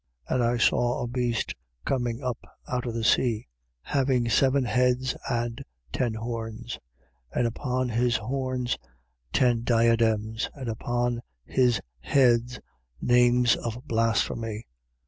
[0.31, 0.35] 13:1.
[0.35, 1.53] And I saw a beast
[1.85, 3.45] coming up out the sea,
[3.83, 6.79] having seven heads and ten horns:
[7.31, 8.79] and upon his horns,
[9.31, 12.59] ten diadems: and upon his heads,
[12.99, 14.65] names of blasphemy.